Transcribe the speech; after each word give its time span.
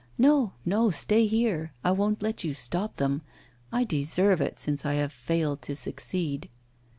No, 0.17 0.53
no, 0.65 0.89
stay 0.89 1.27
here, 1.27 1.73
I 1.83 1.91
won't 1.91 2.23
let 2.23 2.43
you 2.43 2.55
stop 2.55 2.95
them; 2.95 3.21
I 3.71 3.83
deserve 3.83 4.41
it, 4.41 4.59
since 4.59 4.83
I 4.83 4.93
have 4.95 5.13
failed 5.13 5.61
to 5.61 5.75
succeed. 5.75 6.49